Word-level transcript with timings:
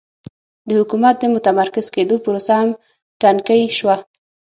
د 0.67 0.69
حکومت 0.79 1.15
د 1.19 1.23
متمرکز 1.35 1.85
کېدو 1.95 2.15
پروسه 2.25 2.53
هم 2.59 2.69
ټکنۍ 3.21 3.61
شوه 3.77 3.95